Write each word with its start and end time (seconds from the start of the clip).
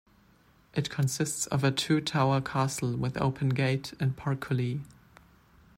It 0.73 0.89
consists 0.89 1.45
of 1.45 1.63
a 1.63 1.69
two 1.69 2.01
tower 2.01 2.41
castle 2.41 2.95
with 2.97 3.17
open 3.21 3.49
gate 3.49 3.93
and 3.99 4.17
portcullis. 4.17 4.79